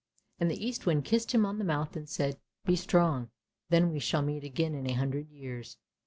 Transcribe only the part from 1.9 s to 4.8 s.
and said:" Be strong, then we shall meet again